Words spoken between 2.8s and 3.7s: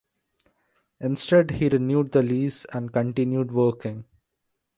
continued